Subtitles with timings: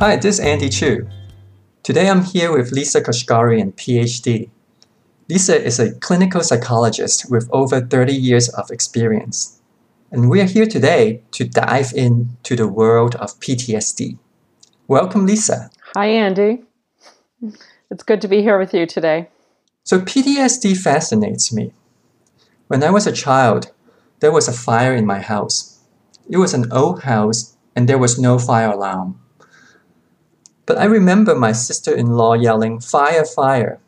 [0.00, 1.08] Hi, this is Andy Chu.
[1.82, 4.48] Today I'm here with Lisa Koshkarian, PhD.
[5.28, 9.60] Lisa is a clinical psychologist with over 30 years of experience.
[10.12, 14.16] And we are here today to dive into the world of PTSD.
[14.86, 15.68] Welcome, Lisa.
[15.94, 16.62] Hi, Andy.
[17.90, 19.28] It's good to be here with you today.
[19.82, 21.72] So, PTSD fascinates me.
[22.68, 23.72] When I was a child,
[24.20, 25.80] there was a fire in my house.
[26.30, 29.18] It was an old house and there was no fire alarm.
[30.68, 33.80] But I remember my sister in law yelling, Fire, fire!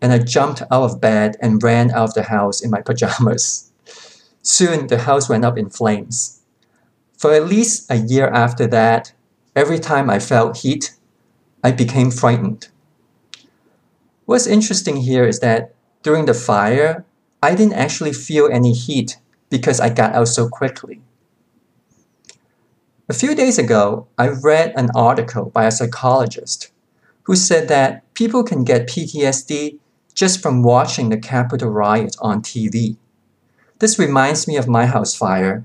[0.00, 3.72] And I jumped out of bed and ran out of the house in my pajamas.
[4.40, 6.40] Soon the house went up in flames.
[7.16, 9.12] For at least a year after that,
[9.56, 10.94] every time I felt heat,
[11.64, 12.68] I became frightened.
[14.24, 17.04] What's interesting here is that during the fire,
[17.42, 19.18] I didn't actually feel any heat
[19.50, 21.00] because I got out so quickly.
[23.10, 26.70] A few days ago, I read an article by a psychologist
[27.22, 29.78] who said that people can get PTSD
[30.14, 32.98] just from watching the Capitol riot on TV.
[33.78, 35.64] This reminds me of my house fire,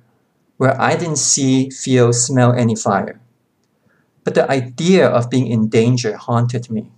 [0.55, 3.19] where I didn't see, feel, smell any fire.
[4.23, 6.91] But the idea of being in danger haunted me.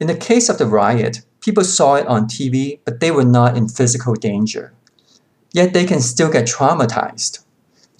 [0.00, 3.58] In the case of the riot, people saw it on TV, but they were not
[3.58, 4.72] in physical danger.
[5.52, 7.41] Yet they can still get traumatized.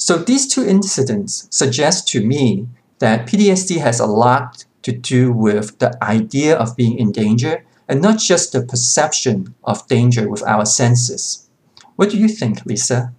[0.02, 2.66] So these two incidents suggest to me
[2.98, 8.02] that PTSD has a lot to do with the idea of being in danger and
[8.02, 11.48] not just the perception of danger with our senses.
[11.94, 13.12] What do you think, Lisa?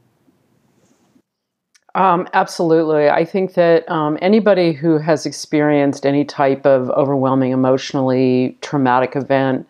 [1.96, 3.08] Um, absolutely.
[3.08, 9.66] I think that um, anybody who has experienced any type of overwhelming, emotionally traumatic event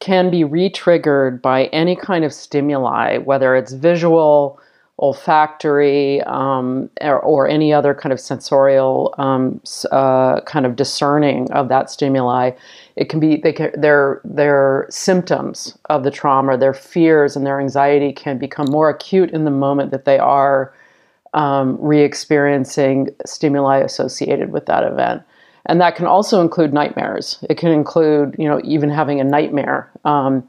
[0.00, 4.58] can be re triggered by any kind of stimuli, whether it's visual,
[5.00, 11.68] olfactory, um, or, or, any other kind of sensorial um, uh, kind of discerning of
[11.68, 12.52] that stimuli.
[12.94, 17.60] It can be they can, their their symptoms of the trauma, their fears and their
[17.60, 20.72] anxiety can become more acute in the moment that they are
[21.34, 25.22] um, re-experiencing stimuli associated with that event.
[25.66, 27.44] And that can also include nightmares.
[27.50, 29.90] It can include, you know, even having a nightmare.
[30.04, 30.48] Um,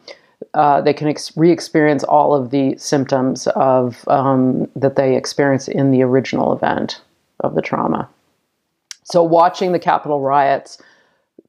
[0.55, 5.91] uh, they can ex- re-experience all of the symptoms of um, that they experienced in
[5.91, 7.01] the original event
[7.41, 8.09] of the trauma.
[9.03, 10.81] So, watching the Capitol riots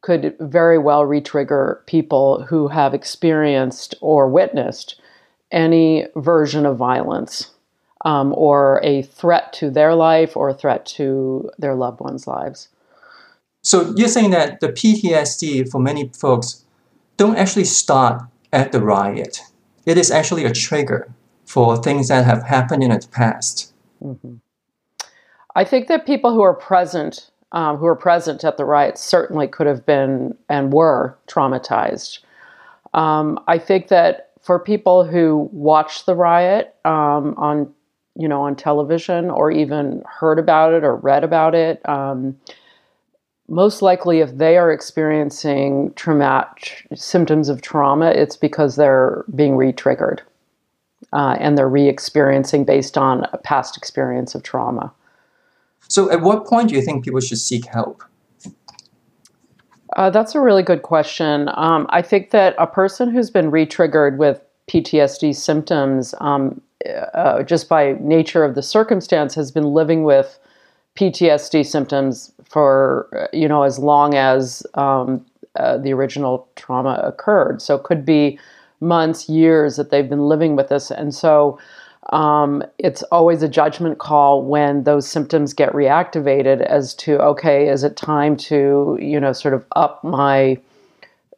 [0.00, 5.00] could very well re-trigger people who have experienced or witnessed
[5.52, 7.52] any version of violence
[8.04, 12.68] um, or a threat to their life or a threat to their loved ones' lives.
[13.62, 16.64] So you're saying that the PTSD for many folks
[17.16, 19.40] don't actually start at the riot.
[19.84, 21.12] It is actually a trigger
[21.44, 23.72] for things that have happened in the past.
[24.02, 24.34] Mm-hmm.
[25.54, 29.48] I think that people who are present, um, who are present at the riot, certainly
[29.48, 32.18] could have been and were traumatized.
[32.94, 37.72] Um, I think that for people who watched the riot um, on
[38.18, 41.86] you know, on television or even heard about it or read about it.
[43.48, 50.22] Most likely, if they are experiencing traumatic symptoms of trauma, it's because they're being re-triggered
[51.12, 54.92] uh, and they're re-experiencing based on a past experience of trauma.
[55.88, 58.02] So, at what point do you think people should seek help?
[59.94, 61.48] Uh, that's a really good question.
[61.54, 66.60] Um, I think that a person who's been re-triggered with PTSD symptoms um,
[67.14, 70.38] uh, just by nature of the circumstance, has been living with
[70.96, 75.24] PTSD symptoms for uh, you know as long as um,
[75.56, 77.62] uh, the original trauma occurred.
[77.62, 78.38] So it could be
[78.80, 81.58] months, years that they've been living with this, and so
[82.10, 87.84] um, it's always a judgment call when those symptoms get reactivated as to okay, is
[87.84, 90.58] it time to you know sort of up my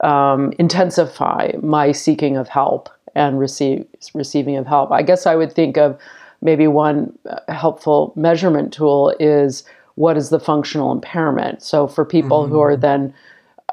[0.00, 4.92] um, intensify my seeking of help and receive, receiving of help.
[4.92, 5.98] I guess I would think of
[6.40, 9.64] maybe one uh, helpful measurement tool is
[9.94, 11.62] what is the functional impairment.
[11.62, 12.52] So for people mm-hmm.
[12.52, 12.80] who are mm-hmm.
[12.80, 13.14] then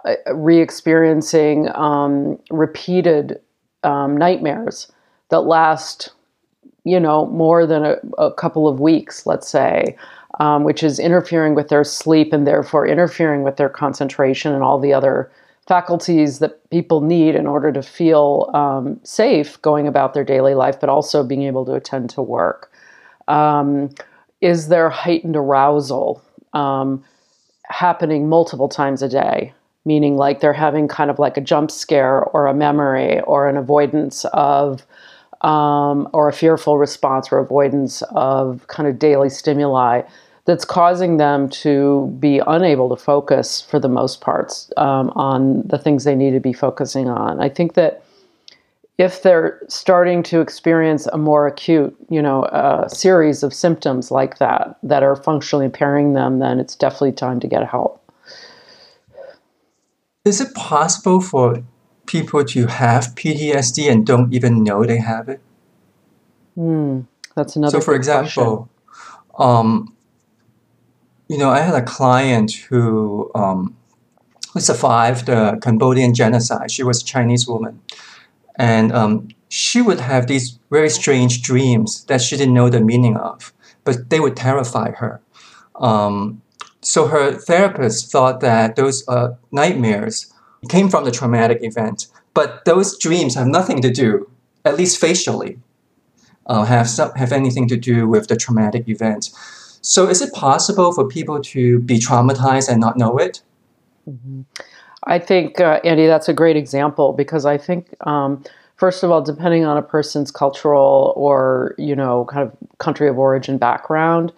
[0.05, 3.39] uh, re-experiencing um, repeated
[3.83, 4.91] um, nightmares
[5.29, 6.11] that last,
[6.83, 9.95] you know, more than a, a couple of weeks, let's say,
[10.39, 14.79] um, which is interfering with their sleep and therefore interfering with their concentration and all
[14.79, 15.31] the other
[15.67, 20.79] faculties that people need in order to feel um, safe going about their daily life,
[20.79, 22.71] but also being able to attend to work.
[23.27, 23.89] Um,
[24.41, 26.21] is there heightened arousal
[26.53, 27.03] um,
[27.63, 29.53] happening multiple times a day?
[29.85, 33.55] Meaning, like they're having kind of like a jump scare or a memory or an
[33.55, 34.83] avoidance of,
[35.41, 40.01] um, or a fearful response or avoidance of kind of daily stimuli
[40.45, 45.77] that's causing them to be unable to focus for the most parts um, on the
[45.77, 47.41] things they need to be focusing on.
[47.41, 48.03] I think that
[48.97, 54.37] if they're starting to experience a more acute, you know, uh, series of symptoms like
[54.37, 58.01] that that are functionally impairing them, then it's definitely time to get help.
[60.23, 61.63] Is it possible for
[62.05, 65.41] people to have PTSD and don't even know they have it?
[66.55, 67.01] Hmm,
[67.35, 67.79] that's another.
[67.79, 68.69] So, for example,
[69.37, 69.94] um,
[71.27, 73.75] you know, I had a client who um,
[74.53, 76.71] who survived the Cambodian genocide.
[76.71, 77.81] She was a Chinese woman,
[78.55, 83.17] and um, she would have these very strange dreams that she didn't know the meaning
[83.17, 85.21] of, but they would terrify her.
[85.75, 86.41] Um,
[86.81, 90.31] so her therapist thought that those uh, nightmares
[90.69, 94.29] came from the traumatic event, but those dreams have nothing to do,
[94.63, 95.59] at least facially,
[96.45, 99.31] uh, have some, have anything to do with the traumatic event.
[99.85, 103.43] So is it possible for people to be traumatized and not know it?
[104.09, 104.41] Mm-hmm.
[105.03, 108.43] I think, uh, Andy, that's a great example because I think, um,
[108.77, 113.19] first of all, depending on a person's cultural or, you know, kind of country of
[113.19, 114.33] origin background,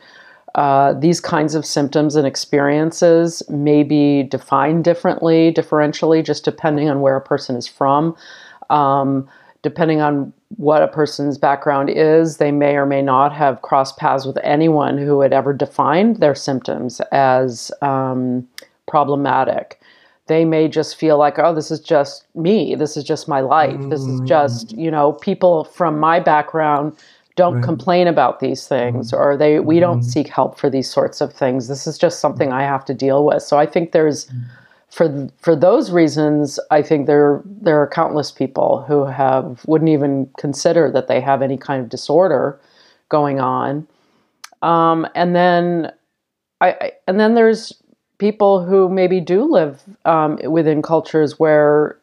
[0.55, 7.00] uh, these kinds of symptoms and experiences may be defined differently, differentially, just depending on
[7.00, 8.17] where a person is from.
[8.69, 9.29] Um,
[9.67, 14.25] depending on what a person's background is, they may or may not have crossed paths
[14.25, 18.47] with anyone who had ever defined their symptoms as um,
[18.87, 19.81] problematic.
[20.27, 22.75] They may just feel like, oh, this is just me.
[22.75, 23.77] This is just my life.
[23.89, 26.95] This is just, you know, people from my background
[27.35, 27.63] don't right.
[27.63, 29.21] complain about these things mm-hmm.
[29.21, 30.09] or they we don't mm-hmm.
[30.09, 31.67] seek help for these sorts of things.
[31.67, 33.43] This is just something I have to deal with.
[33.43, 34.31] So I think there's
[34.89, 40.30] for for those reasons, I think there there are countless people who have wouldn't even
[40.38, 42.60] consider that they have any kind of disorder
[43.10, 43.88] going on.
[44.62, 45.92] Um, and then
[46.62, 47.74] I, I, and then there's
[48.18, 52.00] people who maybe do live um, within cultures where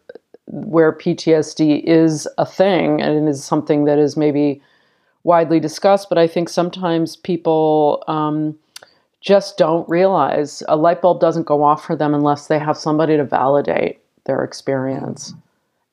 [0.47, 4.61] where PTSD is a thing and is something that is maybe
[5.25, 6.11] widely discussed.
[6.11, 8.57] But I think sometimes people um,
[9.25, 13.17] just don't realize a light bulb doesn't go off for them unless they have somebody
[13.17, 15.33] to validate their experience.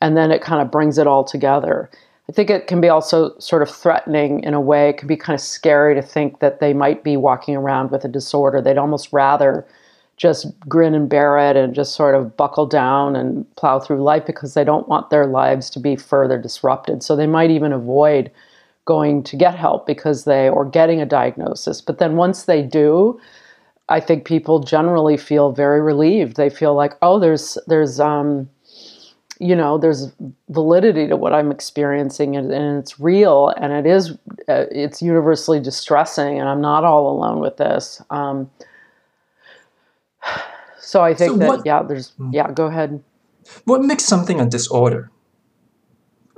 [0.01, 1.89] And then it kind of brings it all together.
[2.30, 4.89] I think it can be also sort of threatening in a way.
[4.89, 8.04] It can be kind of scary to think that they might be walking around with
[8.04, 8.62] a disorder.
[8.62, 9.66] They'd almost rather
[10.18, 14.25] just grin and bear it and just sort of buckle down and plow through life
[14.25, 17.01] because they don't want their lives to be further disrupted.
[17.01, 18.30] So they might even avoid
[18.86, 21.81] going to get help because they or getting a diagnosis.
[21.81, 23.19] But then once they do,
[23.89, 26.38] I think people generally feel very relieved.
[26.38, 28.50] They feel like, oh, there's there's um,
[29.39, 30.12] you know there's
[30.50, 34.12] validity to what I'm experiencing and, and it's real and it is
[34.48, 38.01] uh, it's universally distressing and I'm not all alone with this.
[38.10, 38.50] Um,
[40.80, 42.30] so I think so that what, yeah, there's hmm.
[42.31, 42.51] yeah.
[42.51, 43.04] Go ahead.
[43.66, 45.11] What makes something a disorder?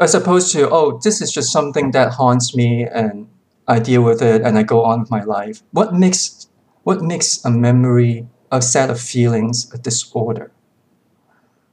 [0.03, 3.27] As opposed to oh this is just something that haunts me and
[3.67, 5.61] i deal with it and i go on with my life.
[5.71, 6.47] What makes
[6.83, 10.51] what makes a memory a set of feelings a disorder?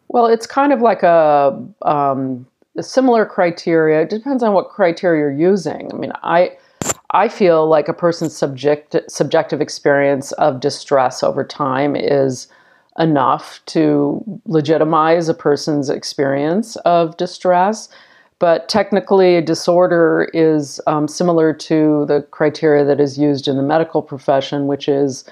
[0.09, 2.47] Well it's kind of like a, um,
[2.79, 4.03] a similar criteria.
[4.03, 5.91] It depends on what criteria you're using.
[5.93, 6.57] I mean i
[7.13, 12.47] I feel like a person's subject, subjective experience of distress over time is
[12.99, 17.89] enough to legitimize a person's experience of distress.
[18.41, 23.63] But technically, a disorder is um, similar to the criteria that is used in the
[23.63, 25.25] medical profession, which is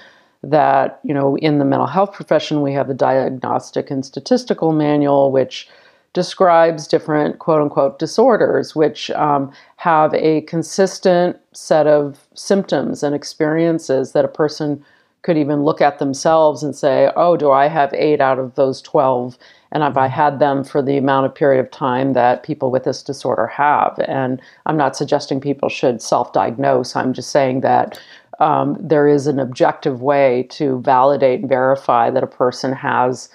[0.43, 5.31] that, you know, in the mental health profession, we have the Diagnostic and Statistical Manual,
[5.31, 5.67] which
[6.13, 14.11] describes different quote unquote disorders, which um, have a consistent set of symptoms and experiences
[14.11, 14.85] that a person
[15.23, 18.81] could even look at themselves and say, oh, do I have eight out of those
[18.83, 19.35] 12?
[19.71, 22.83] And have I had them for the amount of period of time that people with
[22.83, 23.99] this disorder have?
[24.07, 26.95] And I'm not suggesting people should self-diagnose.
[26.95, 27.99] I'm just saying that
[28.39, 33.29] um, there is an objective way to validate and verify that a person has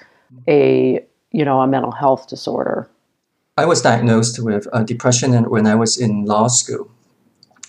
[0.49, 2.89] a you know a mental health disorder.
[3.57, 6.91] I was diagnosed with uh, depression when I was in law school,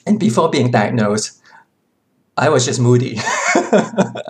[0.08, 1.42] and before being diagnosed,
[2.38, 3.18] I was just moody.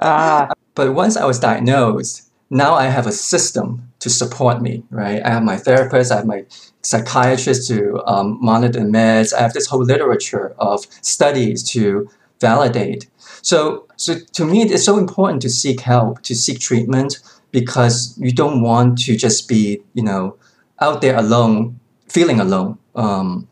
[0.02, 0.52] ah.
[0.74, 5.22] But once I was diagnosed, now I have a system to support me, right?
[5.26, 6.46] I have my therapist, I have my
[6.82, 9.34] psychiatrist to um, monitor meds.
[9.34, 12.10] I have this whole literature of studies to
[12.40, 13.08] validate.
[13.42, 17.20] So, so to me, it's so important to seek help, to seek treatment,
[17.52, 20.38] because you don't want to just be, you know,
[20.82, 22.78] out there alone, feeling alone.
[22.96, 23.48] Um,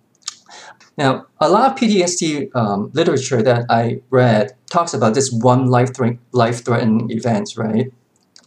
[0.97, 5.89] Now, a lot of PTSD um, literature that I read talks about this one life
[6.31, 7.91] life threatening event, right?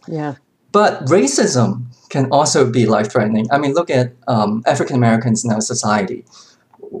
[0.07, 0.35] Yeah.
[0.71, 3.47] But racism can also be life threatening.
[3.51, 6.25] I mean, look at um, African Americans in our society.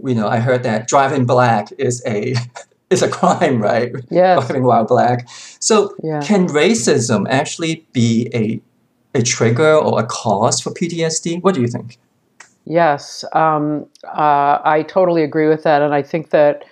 [0.03, 2.35] You know, I heard that driving black is a
[2.89, 3.91] is a crime, right?
[4.09, 4.35] Yeah.
[4.35, 5.27] Driving while black.
[5.59, 6.21] So, Yeah.
[6.21, 8.61] can racism actually be a
[9.17, 11.41] a trigger or a cause for PTSD?
[11.41, 11.97] What do you think?
[12.65, 16.65] Yes, um, uh, I totally agree with that, and I think that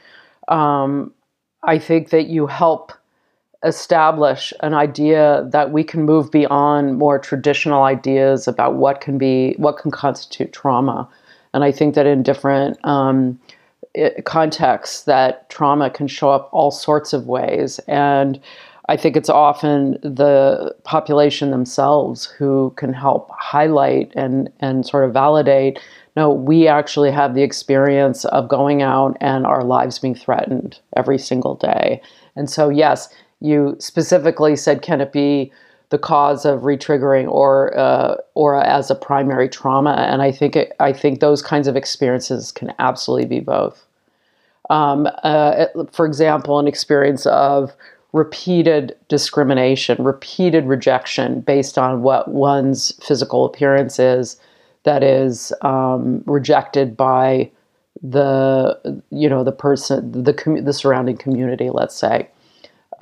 [0.50, 1.14] um,
[1.64, 2.92] I think that you help
[3.66, 9.56] establish an idea that we can move beyond more traditional ideas about what can be
[9.58, 11.10] what can constitute trauma,
[11.54, 13.40] and I think that in different um,
[14.24, 18.40] contexts, that trauma can show up all sorts of ways, and
[18.88, 25.14] I think it's often the population themselves who can help highlight and and sort of
[25.14, 25.80] validate.
[26.16, 31.18] No, we actually have the experience of going out and our lives being threatened every
[31.18, 32.02] single day.
[32.38, 33.10] And so, yes,
[33.46, 35.52] you specifically said, can it be
[35.90, 39.92] the cause of retriggering or uh, or as a primary trauma?
[40.10, 43.86] And I think it, I think those kinds of experiences can absolutely be both
[44.70, 47.74] um, uh, for example, an experience of
[48.14, 54.40] repeated discrimination, repeated rejection based on what one's physical appearance is,
[54.84, 57.50] that is um, rejected by
[58.02, 61.70] the you know the person, the the surrounding community.
[61.70, 62.30] Let's say.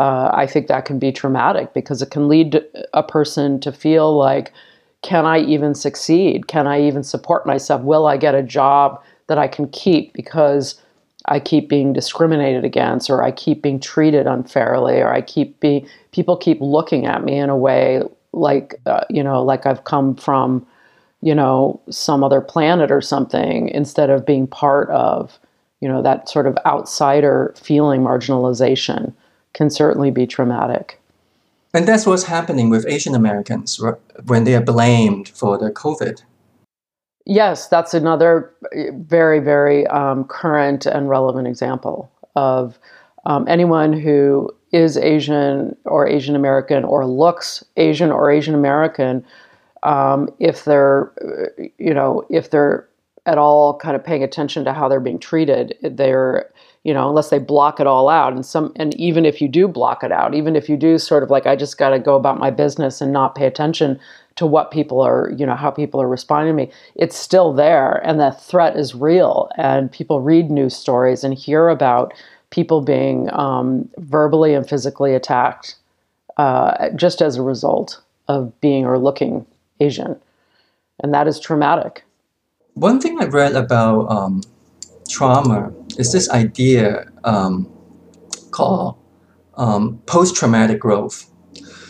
[0.04, 2.62] Uh, I think that can be traumatic because it can lead
[2.94, 4.52] a person to feel like,
[5.02, 6.48] can I even succeed?
[6.48, 7.82] Can I even support myself?
[7.84, 10.82] Will I get a job that I can keep because
[11.30, 15.88] I keep being discriminated against, or I keep being treated unfairly, or I keep being,
[16.12, 18.02] people keep looking at me in a way
[18.34, 20.68] like uh, you know like I've come from
[21.22, 25.40] you know some other planet or something instead of being part of
[25.80, 29.14] you know that sort of outsider feeling marginalization
[29.54, 31.00] can certainly be traumatic.
[31.74, 33.82] And that's what's happening with Asian Americans
[34.26, 36.22] when they are blamed for the COVID.
[37.26, 38.54] Yes, that's another
[38.94, 42.78] very, very um, current and relevant example of
[43.26, 49.26] um, anyone who is Asian or Asian American or looks Asian or Asian American.
[49.84, 52.88] Um, if they're, uh, you know, if they're
[53.26, 56.52] at all kind of paying attention to how they're being treated, they're,
[56.84, 59.68] you know, unless they block it all out, and some, and even if you do
[59.68, 62.16] block it out, even if you do sort of like, I just got to go
[62.16, 64.00] about my business and not pay attention
[64.36, 68.06] to what people are, you know, how people are responding to me, it's still there,
[68.06, 72.13] and the threat is real, and people read news stories and hear about
[72.50, 75.75] people being um, verbally and physically attacked
[76.38, 79.46] uh, just as a result of being or looking
[79.80, 80.20] Asian,
[81.02, 82.04] and that is traumatic.
[82.74, 84.42] One thing I read about um,
[85.10, 87.72] trauma is this idea um,
[88.52, 88.98] called
[89.56, 91.30] um, post-traumatic growth.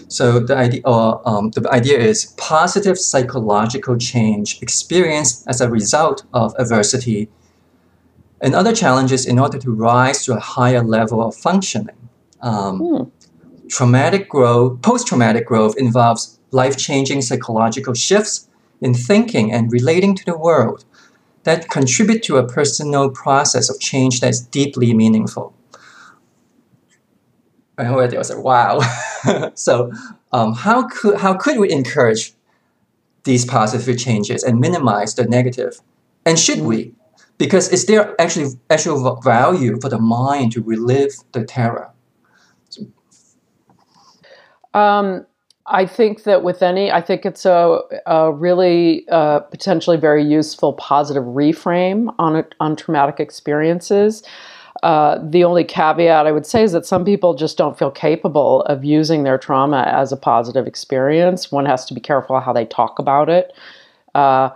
[0.08, 6.24] So the idea, or, um, the idea is positive psychological change experienced as a result
[6.34, 7.30] of adversity
[8.42, 11.98] and other challenges in order to rise to a higher level of functioning.
[12.42, 13.04] Um, Hmm.
[13.70, 18.48] Traumatic growth, post-traumatic growth involves life-changing psychological shifts
[18.82, 20.86] in thinking and relating to the world
[21.44, 25.54] that contribute to a personal process of change that's deeply meaningful.
[27.78, 28.80] I already was like, wow.
[29.56, 29.92] so,
[30.32, 32.34] um, how could how could we encourage
[33.24, 35.82] these positive changes and minimize the negative?
[36.26, 36.94] And should we?
[37.38, 41.90] Because is there actually actual value for the mind to relive the terror?
[44.74, 45.26] Um,
[45.68, 50.74] I think that with any, I think it's a, a really uh, potentially very useful
[50.74, 54.24] positive reframe on it, on traumatic experiences.
[54.82, 58.64] Uh, the only caveat I would say is that some people just don't feel capable
[58.64, 61.52] of using their trauma as a positive experience.
[61.52, 63.54] One has to be careful how they talk about it.
[64.14, 64.50] Uh,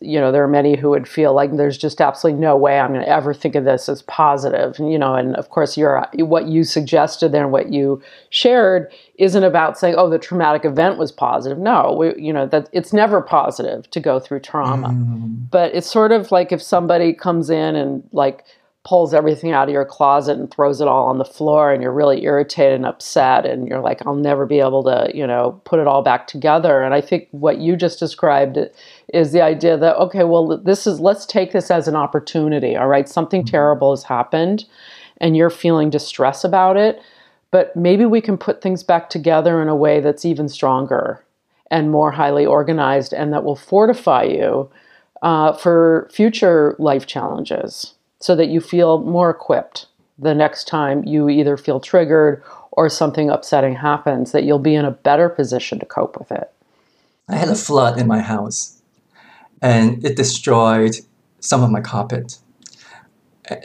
[0.00, 2.92] you know, there are many who would feel like there's just absolutely no way I'm
[2.92, 4.78] going to ever think of this as positive.
[4.78, 8.00] And, you know, and of course, your what you suggested there and what you
[8.30, 12.68] shared isn't about saying, "Oh, the traumatic event was positive." No, we, you know, that
[12.72, 17.12] it's never positive to go through trauma Mm, but it's sort of like if somebody
[17.12, 18.44] comes in and like
[18.84, 21.92] pulls everything out of your closet and throws it all on the floor and you're
[21.92, 25.80] really irritated and upset and you're like i'll never be able to you know put
[25.80, 26.82] it all back together.
[26.82, 28.58] And i think what you just described
[29.12, 32.88] is the idea that okay well this is let's take this as an opportunity all
[32.88, 33.08] right?
[33.08, 34.64] Something terrible has happened
[35.18, 37.00] and you're feeling distress about it
[37.50, 41.24] but maybe we can put things back together in a way that's even stronger
[41.70, 44.68] and more highly organized and that will fortify you
[45.22, 47.94] uh, for future life challenges.
[48.24, 49.86] So that you feel more equipped
[50.18, 54.86] the next time you either feel triggered or something upsetting happens, that you'll be in
[54.86, 56.50] a better position to cope with it.
[57.28, 58.80] I had a flood in my house
[59.60, 60.96] and it destroyed
[61.40, 62.38] some of my carpet.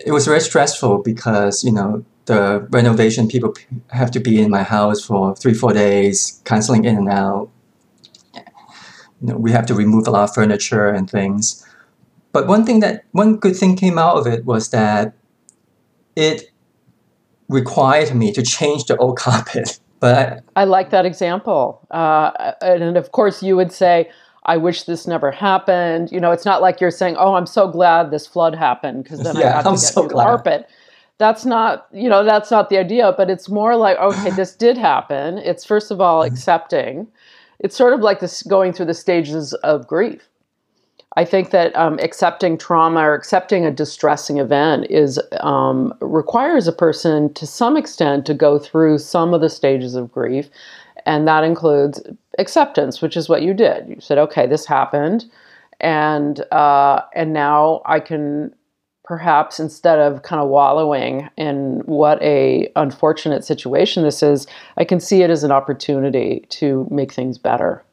[0.05, 3.55] It was very stressful because, you know, the renovation people
[3.91, 7.49] have to be in my house for three, four days, canceling in and out.
[8.35, 8.41] You
[9.21, 11.65] know, we have to remove a lot of furniture and things.
[12.31, 15.13] But one thing that one good thing came out of it was that
[16.15, 16.51] it
[17.47, 19.79] required me to change the old carpet.
[19.99, 21.85] But I, I like that example.
[21.91, 24.09] Uh, and of course, you would say,
[24.45, 26.11] I wish this never happened.
[26.11, 29.21] You know, it's not like you're saying, "Oh, I'm so glad this flood happened because
[29.21, 30.23] then yeah, I have to I'm get so new glad.
[30.23, 30.69] carpet."
[31.17, 33.13] That's not, you know, that's not the idea.
[33.17, 35.37] But it's more like, okay, this did happen.
[35.39, 36.33] It's first of all mm-hmm.
[36.33, 37.07] accepting.
[37.59, 40.28] It's sort of like this going through the stages of grief.
[41.15, 46.71] I think that um, accepting trauma or accepting a distressing event is um, requires a
[46.71, 50.49] person to some extent to go through some of the stages of grief,
[51.05, 52.01] and that includes
[52.37, 53.89] acceptance, which is what you did.
[53.89, 55.25] You said, "Okay, this happened,
[55.79, 58.55] and uh, and now I can."
[59.05, 64.45] Perhaps instead of kind of wallowing in what a unfortunate situation this is,
[64.77, 67.83] I can see it as an opportunity to make things better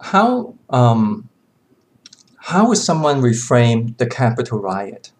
[0.00, 1.28] how um,
[2.38, 5.12] how would someone reframe the Capitol riot?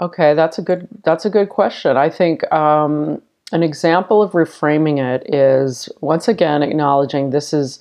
[0.00, 1.96] Okay, that's a good that's a good question.
[1.96, 7.78] I think um, an example of reframing it is once again acknowledging this is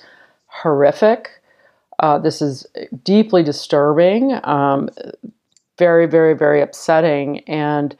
[0.47, 1.29] horrific.
[1.99, 2.65] Uh, this is
[3.03, 4.89] deeply disturbing, um,
[5.77, 7.95] very, very, very upsetting, and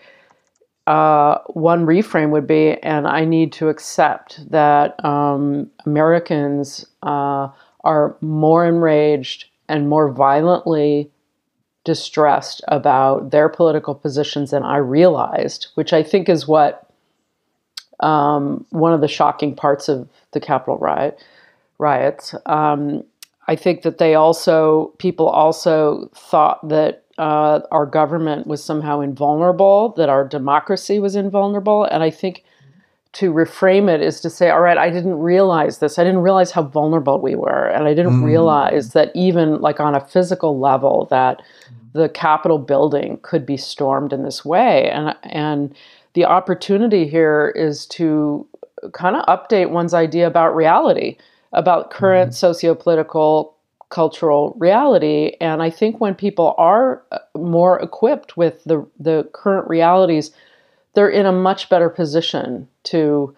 [0.86, 7.50] uh, one reframe would be, and I need to accept that um, Americans uh,
[7.84, 11.10] are more enraged and more violently
[11.86, 16.90] distressed about their political positions than I realized, which I think is what
[18.00, 21.24] um, one of the shocking parts of the Capitol riot
[21.78, 22.36] riots.
[22.46, 23.04] Um,
[23.48, 29.90] I think that they also people also thought that uh, our government was somehow invulnerable,
[29.98, 31.84] that our democracy was invulnerable.
[31.86, 32.44] And I think
[33.14, 36.00] to reframe it is to say, all right, I didn't realize this.
[36.00, 37.68] I didn't realize how vulnerable we were.
[37.68, 38.26] And I didn't mm.
[38.26, 41.42] realize that even like on a physical level, that
[41.94, 44.90] the Capitol building could be stormed in this way.
[44.90, 45.76] And, and
[46.14, 48.48] the opportunity here is to
[48.94, 51.18] kind of update one's idea about reality,
[51.52, 52.34] about current mm.
[52.34, 53.53] socio-political
[53.94, 55.34] cultural reality.
[55.40, 60.32] And I think when people are uh, more equipped with the, the current realities,
[60.96, 63.36] they're in a much better position to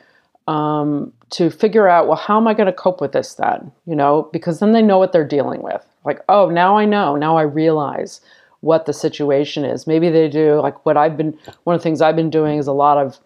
[0.48, 3.96] um, to figure out well how am i going to cope with this then you
[3.96, 7.36] know because then they know what they're dealing with like oh now i know now
[7.36, 8.22] i realize
[8.60, 12.00] what the situation is maybe they do like what i've been one of the things
[12.00, 13.18] i've been doing is a lot of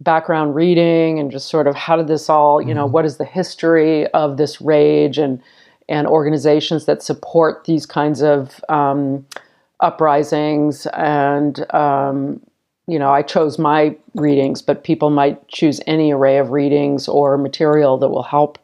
[0.00, 2.94] background reading and just sort of how did this all you know mm-hmm.
[2.94, 5.40] what is the history of this rage and
[5.88, 9.24] and organizations that support these kinds of um,
[9.80, 10.86] uprisings.
[10.86, 12.40] And, um,
[12.86, 17.38] you know, I chose my readings, but people might choose any array of readings or
[17.38, 18.58] material that will help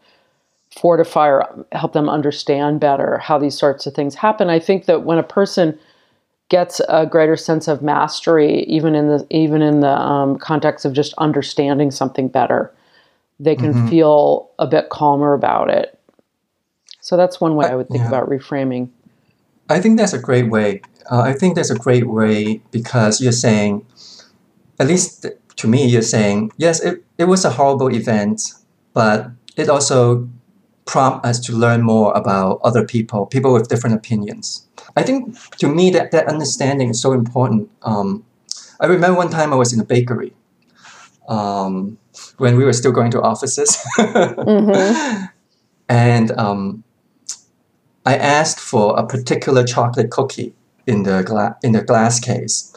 [0.71, 4.49] fortify or help them understand better how these sorts of things happen.
[4.49, 5.79] I think that when a person
[6.49, 10.93] gets a greater sense of mastery, even in the even in the um, context of
[10.93, 12.73] just understanding something better,
[13.39, 13.89] they can mm-hmm.
[13.89, 15.99] feel a bit calmer about it.
[17.03, 18.09] So that's one way I would think yeah.
[18.09, 18.89] about reframing.
[19.69, 20.83] I think that's a great way.
[21.11, 23.85] Uh, I think that's a great way because you're saying,
[24.79, 28.53] at least to me, you're saying, yes, it, it was a horrible event,
[28.95, 30.29] but it also
[30.85, 34.69] prompt us to learn more about other people, people with different opinions.
[34.97, 37.69] I think to me that, that understanding is so important.
[37.83, 38.25] Um,
[38.79, 40.35] I remember one time I was in a bakery
[41.29, 41.99] um,
[42.39, 43.77] when we were still going to offices.
[43.99, 45.25] mm-hmm.
[45.89, 46.85] And um,
[48.05, 50.55] I asked for a particular chocolate cookie
[50.87, 52.73] in the gla- in the glass case,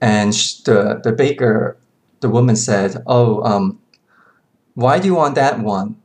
[0.00, 0.32] and
[0.64, 1.76] the the baker,
[2.20, 3.78] the woman said, "Oh, um,
[4.74, 5.96] why do you want that one?"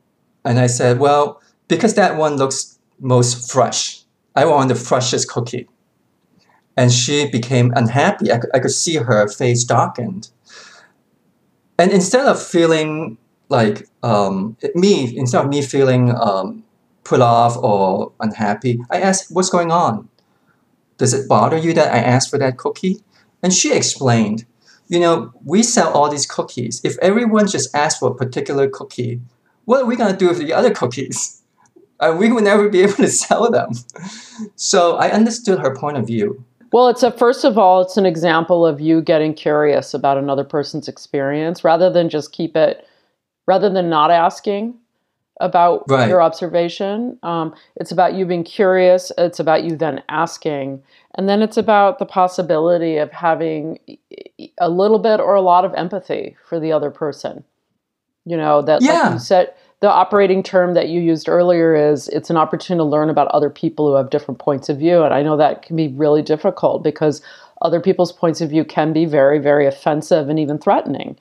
[0.45, 4.03] And I said, "Well, because that one looks most fresh.
[4.35, 5.67] I want the freshest cookie."
[6.77, 8.31] And she became unhappy.
[8.31, 10.29] I could, I could see her face darkened.
[11.77, 13.17] And instead of feeling
[13.49, 16.63] like um, me, instead of me feeling um,
[17.03, 20.09] put off or unhappy, I asked, What's going on?
[20.97, 22.97] Does it bother you that I asked for that cookie?
[23.41, 24.45] And she explained,
[24.87, 26.81] You know, we sell all these cookies.
[26.83, 29.21] If everyone just asks for a particular cookie,
[29.65, 31.41] what are we going to do with the other cookies?
[31.99, 33.71] uh, we would never be able to sell them.
[34.55, 36.43] So I understood her point of view.
[36.71, 40.45] Well, it's a first of all, it's an example of you getting curious about another
[40.45, 42.87] person's experience rather than just keep it,
[43.45, 44.75] rather than not asking
[45.41, 46.07] about Right.
[46.07, 47.17] your observation.
[47.23, 49.11] Um, it's about you being curious.
[49.17, 50.81] It's about you then asking,
[51.15, 53.79] and then it's about the possibility of having
[54.59, 57.43] a little bit or a lot of empathy for the other person.
[58.25, 59.13] You know that, like Yeah.
[59.13, 63.09] you said, the operating term that you used earlier is it's an opportunity to learn
[63.09, 65.87] about other people who have different points of view, and I know that can be
[65.89, 67.21] really difficult because
[67.63, 71.17] other people's points of view can be very, very offensive and even threatening,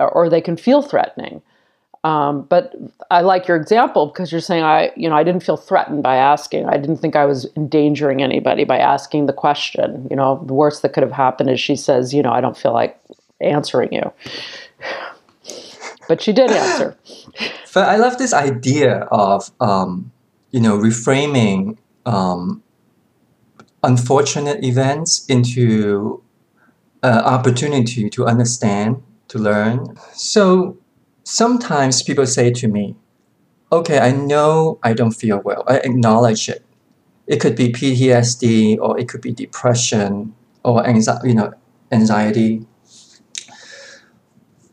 [0.00, 1.42] or they can feel threatening.
[2.04, 2.74] Um, but
[3.10, 6.16] I like your example because you're saying I, you know, I didn't feel threatened by
[6.16, 6.66] asking.
[6.66, 10.06] I didn't think I was endangering anybody by asking the question.
[10.10, 12.56] You know, the worst that could have happened is she says, you know, I don't
[12.56, 12.98] feel like
[13.40, 14.12] answering you.
[16.06, 16.96] But she did answer.
[17.74, 20.10] But I love this idea of, um,
[20.50, 22.62] you know, reframing um,
[23.82, 26.22] unfortunate events into
[27.02, 29.96] an opportunity to understand, to learn.
[30.14, 30.78] So
[31.28, 32.96] sometimes people say to me,
[33.70, 35.62] okay, I know I don't feel well.
[35.66, 36.64] I acknowledge it.
[37.26, 41.52] It could be PTSD or it could be depression or anxiety, you know,
[41.92, 42.66] anxiety.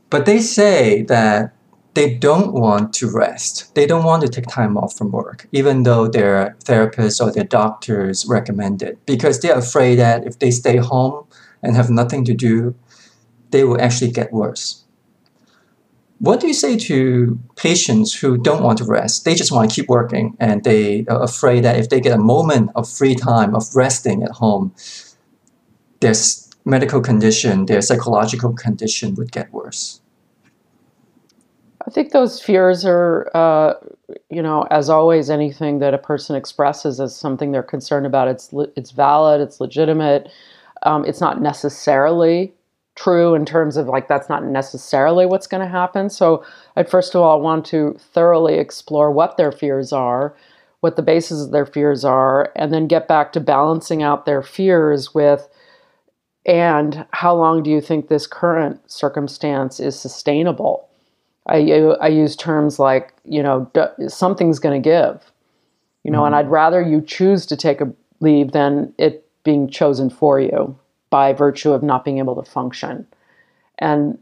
[0.09, 1.53] But they say that
[1.93, 3.75] they don't want to rest.
[3.75, 7.43] They don't want to take time off from work, even though their therapists or their
[7.43, 11.25] doctors recommend it, because they're afraid that if they stay home
[11.61, 12.75] and have nothing to do,
[13.51, 14.84] they will actually get worse.
[16.19, 19.25] What do you say to patients who don't want to rest?
[19.25, 22.21] They just want to keep working and they are afraid that if they get a
[22.21, 24.73] moment of free time, of resting at home,
[25.99, 26.13] their
[26.63, 30.01] medical condition, their psychological condition would get worse.
[31.87, 33.73] I think those fears are, uh,
[34.29, 38.51] you know, as always, anything that a person expresses as something they're concerned about, it's
[38.51, 40.29] le- it's valid, it's legitimate.
[40.81, 42.53] Um, it's not necessarily
[42.95, 46.09] true in terms of like that's not necessarily what's going to happen.
[46.09, 46.43] So
[46.75, 50.35] I'd first of all want to thoroughly explore what their fears are,
[50.79, 54.41] what the basis of their fears are, and then get back to balancing out their
[54.41, 55.47] fears with.
[56.45, 60.87] And how long do you think this current circumstance is sustainable?
[61.47, 61.57] I,
[62.01, 65.31] I use terms like, you know, d- something's going to give,
[66.03, 66.27] you know, mm-hmm.
[66.27, 70.77] and I'd rather you choose to take a leave than it being chosen for you
[71.15, 73.07] by virtue of not being able to function.
[73.79, 74.17] And,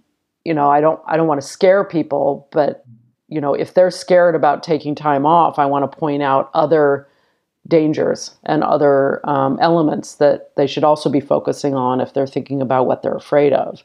[0.46, 2.86] you know, I don't, I don't want to scare people, but,
[3.30, 7.08] you know, if they're scared about taking time off, I want to point out other
[7.68, 12.62] dangers and other um, elements that they should also be focusing on if they're thinking
[12.62, 13.84] about what they're afraid of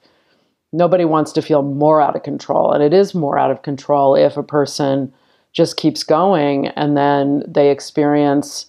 [0.72, 4.14] nobody wants to feel more out of control and it is more out of control
[4.14, 5.10] if a person
[5.52, 8.66] just keeps going and then they experience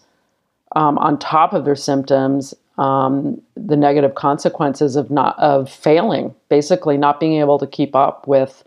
[0.78, 6.98] um, on top of their symptoms um, the negative consequences of not of failing basically
[6.98, 8.63] not being able to keep up with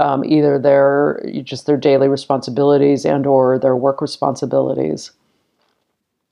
[0.00, 5.12] um, either their just their daily responsibilities and or their work responsibilities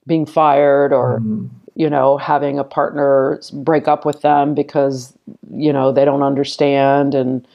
[0.05, 1.49] being fired or Mhm.
[1.75, 5.13] you know, having a partner break up with them because
[5.53, 7.47] you know they don't understand and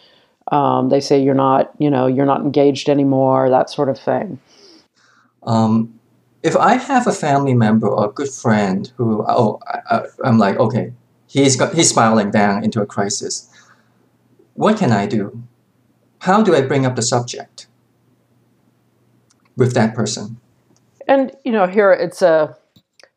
[0.51, 4.39] um, they say you're not, you know, you're not engaged anymore, that sort of thing.
[5.45, 5.99] Um,
[6.43, 10.57] if I have a family member or a good friend who, oh, I, I'm like,
[10.57, 10.93] okay,
[11.27, 13.49] he's got, he's spiraling down into a crisis.
[14.55, 15.43] What can I do?
[16.21, 17.67] How do I bring up the subject
[19.57, 20.39] with that person?
[21.09, 22.57] And you know, here it's a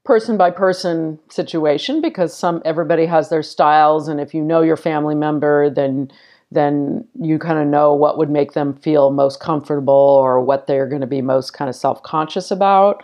[0.04, 4.78] person by person situation because some everybody has their styles, and if you know your
[4.78, 6.12] family member, then
[6.56, 10.88] then you kind of know what would make them feel most comfortable or what they're
[10.88, 13.04] going to be most kind of self conscious about.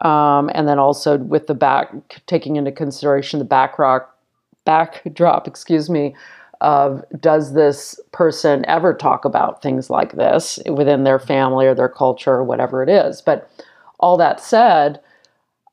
[0.00, 1.92] Um, and then also with the back
[2.26, 4.18] taking into consideration the backdrop
[4.64, 6.14] backdrop, excuse me,
[6.60, 11.88] of does this person ever talk about things like this within their family or their
[11.88, 13.20] culture or whatever it is.
[13.20, 13.50] But
[13.98, 15.00] all that said,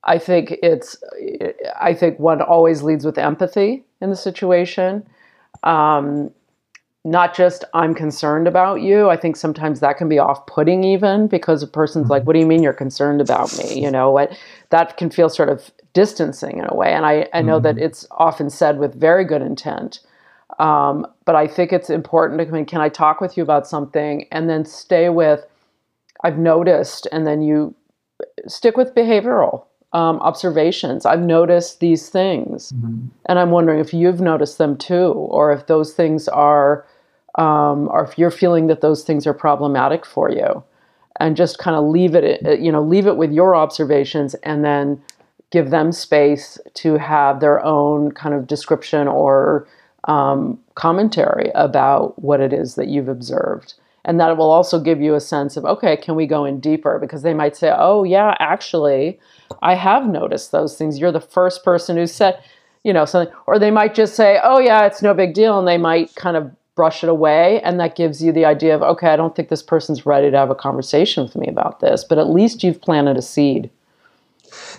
[0.03, 0.97] I think it's
[1.79, 5.07] I think one always leads with empathy in the situation.
[5.63, 6.31] Um,
[7.09, 9.09] not just I'm concerned about you.
[9.09, 12.45] I think sometimes that can be off-putting even because a person's like, "What do you
[12.45, 14.37] mean you're concerned about me?" You know, what
[14.69, 16.93] that can feel sort of distancing in a way.
[16.93, 19.99] And I, I know that it's often said with very good intent.
[20.59, 23.67] Um, but I think it's important to I mean, can I talk with you about
[23.67, 25.45] something and then stay with
[26.23, 27.73] I've noticed and then you
[28.47, 31.05] stick with behavioral um, observations.
[31.05, 32.71] I've noticed these things,
[33.27, 36.85] and I'm wondering if you've noticed them too, or if those things are,
[37.39, 40.63] um, or if you're feeling that those things are problematic for you.
[41.19, 44.63] and just kind of leave it, uh, you know, leave it with your observations and
[44.63, 45.01] then
[45.51, 49.67] give them space to have their own kind of description or
[50.07, 53.73] um, commentary about what it is that you've observed.
[54.05, 56.97] And that will also give you a sense of, okay, can we go in deeper?
[56.99, 59.19] Because they might say, oh, yeah, actually,
[59.61, 60.99] I have noticed those things.
[60.99, 62.41] You're the first person who said,
[62.83, 63.33] you know, something.
[63.45, 65.59] Or they might just say, oh, yeah, it's no big deal.
[65.59, 66.49] And they might kind of
[66.79, 67.59] brush it away.
[67.63, 70.37] And that gives you the idea of, okay, I don't think this person's ready to
[70.37, 72.05] have a conversation with me about this.
[72.05, 73.69] But at least you've planted a seed.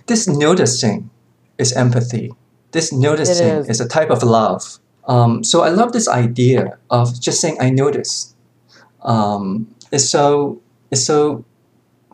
[0.07, 1.11] This noticing
[1.59, 2.33] is empathy.
[2.71, 3.69] This noticing is.
[3.69, 3.81] is.
[3.83, 4.79] a type of love.
[5.05, 8.35] Um, so I love this idea of just saying I notice.
[9.03, 11.45] Um, it's so it's so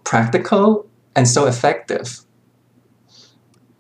[0.03, 2.25] practical and so effective.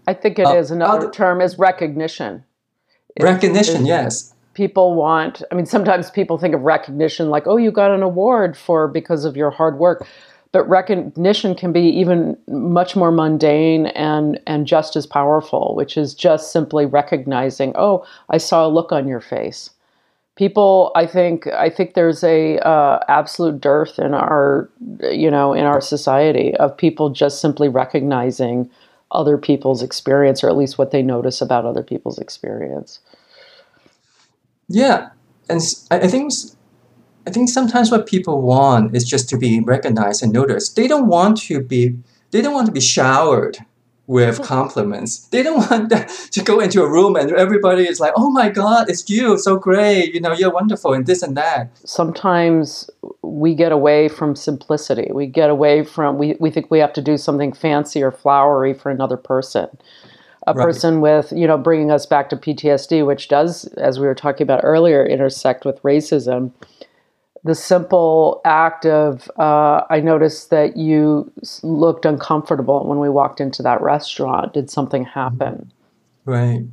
[0.06, 0.70] I think it uh, is.
[0.70, 2.44] Another term is recognition.
[3.20, 4.35] Recognition, yes.
[4.56, 5.42] People want.
[5.52, 9.26] I mean, sometimes people think of recognition like, "Oh, you got an award for because
[9.26, 10.06] of your hard work."
[10.56, 16.14] but recognition can be even much more mundane and and just as powerful which is
[16.14, 19.68] just simply recognizing oh i saw a look on your face
[20.34, 24.70] people i think i think there's a uh, absolute dearth in our
[25.10, 28.70] you know in our society of people just simply recognizing
[29.10, 33.00] other people's experience or at least what they notice about other people's experience
[34.68, 35.10] yeah
[35.48, 36.32] and i think
[37.26, 40.76] I think sometimes what people want is just to be recognized and noticed.
[40.76, 41.98] They don't want to be
[42.30, 43.58] they don't want to be showered
[44.06, 45.26] with compliments.
[45.28, 45.90] They don't want
[46.32, 49.38] to go into a room and everybody is like, "Oh my God, it's you!
[49.38, 50.14] So great!
[50.14, 51.70] You know, you're wonderful," and this and that.
[51.84, 52.88] Sometimes
[53.22, 55.10] we get away from simplicity.
[55.12, 58.72] We get away from we we think we have to do something fancy or flowery
[58.72, 59.66] for another person.
[60.48, 60.64] A right.
[60.64, 64.44] person with you know bringing us back to PTSD, which does, as we were talking
[64.44, 66.52] about earlier, intersect with racism
[67.46, 71.32] the simple act of uh, I noticed that you
[71.62, 74.52] looked uncomfortable when we walked into that restaurant.
[74.52, 75.72] Did something happen?
[76.24, 76.64] Right.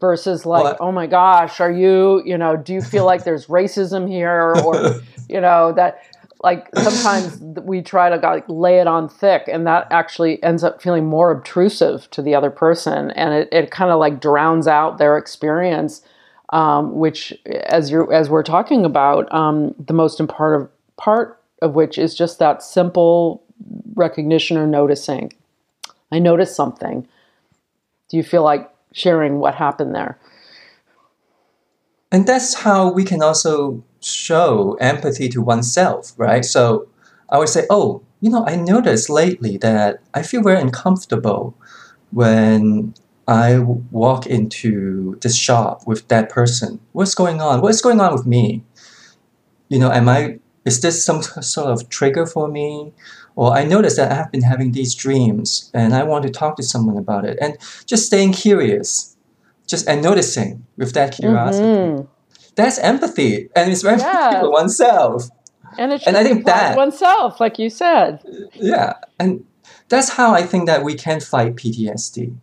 [0.00, 3.48] Versus like, well, oh my gosh, are you, you know, do you feel like there's
[3.48, 6.02] racism here or, you know, that
[6.42, 10.82] like sometimes we try to like lay it on thick and that actually ends up
[10.82, 14.98] feeling more obtrusive to the other person and it, it kind of like drowns out
[14.98, 16.02] their experience
[16.50, 21.96] um, which, as you as we're talking about, um, the most important part of which
[21.96, 23.42] is just that simple
[23.94, 25.32] recognition or noticing.
[26.10, 27.06] I noticed something.
[28.08, 30.18] Do you feel like sharing what happened there?
[32.10, 36.44] And that's how we can also show empathy to oneself, right?
[36.44, 36.88] So
[37.28, 41.54] I would say, oh, you know, I noticed lately that I feel very uncomfortable
[42.10, 42.94] when
[43.26, 46.80] I walk into this shop with that person.
[46.92, 47.60] What's going on?
[47.60, 48.64] What's going on with me?
[49.68, 52.92] You know, am I, is this some sort of trigger for me?
[53.36, 56.56] Or I noticed that I have been having these dreams and I want to talk
[56.56, 57.38] to someone about it.
[57.40, 59.16] And just staying curious,
[59.66, 61.64] just and noticing with that curiosity.
[61.64, 62.06] Mm-hmm.
[62.56, 63.48] That's empathy.
[63.54, 64.40] And it's very yeah.
[64.40, 65.28] for oneself.
[65.78, 68.20] And, and I think that oneself, like you said.
[68.54, 68.94] Yeah.
[69.18, 69.44] And
[69.88, 72.36] that's how I think that we can fight PTSD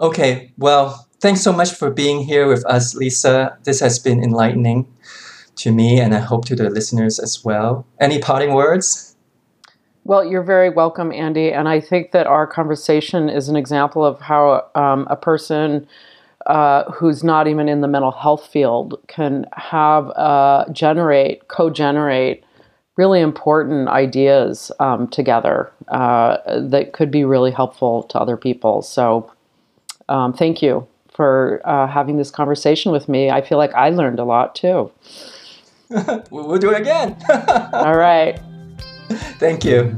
[0.00, 3.58] Okay, well, thanks so much for being here with us, Lisa.
[3.64, 4.86] This has been enlightening
[5.56, 7.86] to me, and I hope to the listeners as well.
[8.00, 9.14] Any parting words?
[10.04, 11.52] Well, you're very welcome, Andy.
[11.52, 15.86] And I think that our conversation is an example of how um, a person
[16.46, 22.44] uh, who's not even in the mental health field can have uh, generate, co-generate
[22.96, 28.82] really important ideas um, together uh, that could be really helpful to other people.
[28.82, 29.30] So
[30.08, 33.30] um, thank you for uh, having this conversation with me.
[33.30, 34.90] I feel like I learned a lot too.
[36.30, 37.16] we'll do it again.
[37.72, 38.40] All right.
[39.38, 39.94] Thank you.